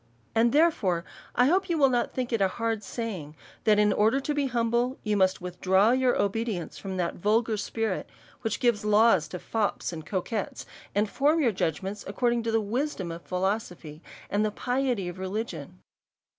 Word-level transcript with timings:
And, 0.33 0.51
therefore, 0.51 1.05
I 1.35 1.45
hope 1.45 1.69
you 1.69 1.77
will 1.77 1.87
not 1.89 2.11
think 2.11 2.33
it 2.33 2.41
a 2.41 2.47
hard 2.47 2.81
saying, 2.83 3.35
that 3.65 3.77
in 3.77 3.93
order 3.93 4.19
to 4.19 4.33
be 4.33 4.47
humble, 4.47 4.97
you 5.03 5.15
must 5.15 5.41
withdraw 5.41 5.91
your 5.91 6.19
obedience 6.19 6.75
from 6.79 6.97
that 6.97 7.17
vulgar 7.17 7.55
spirit 7.55 8.09
which 8.41 8.59
gives 8.59 8.83
laws 8.83 9.27
to 9.27 9.37
fops 9.37 9.93
and 9.93 10.03
coquettes, 10.03 10.65
and 10.95 11.07
form 11.07 11.39
your 11.39 11.51
judgments 11.51 12.03
according 12.07 12.41
to 12.41 12.51
the 12.51 12.59
wisdom 12.61 13.11
of 13.11 13.21
philosophy, 13.21 14.01
and 14.27 14.43
the 14.43 14.49
piety 14.49 15.07
of 15.07 15.19
religion. 15.19 15.77